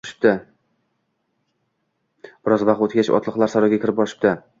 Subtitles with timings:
[2.47, 4.35] Biroz vaqt o‘tgach, otliqlar saroyga kirib borishibdi